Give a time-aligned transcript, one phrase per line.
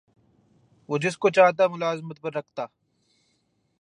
[0.89, 2.65] وہ جس کو چاہتا ملازمت پر رکھتا